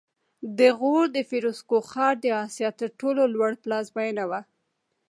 د 0.57 0.59
غور 0.79 1.05
د 1.15 1.17
فیروزکوه 1.29 1.81
ښار 1.91 2.15
د 2.21 2.25
اسیا 2.43 2.69
تر 2.79 2.89
ټولو 2.99 3.21
لوړ 3.33 3.51
پلازمېنه 3.63 4.23
وه 4.29 4.41